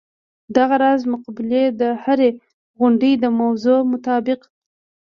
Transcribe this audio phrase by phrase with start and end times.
[0.55, 2.29] دغه راز مقولې د هرې
[2.79, 4.39] غونډې د موضوع مطابق.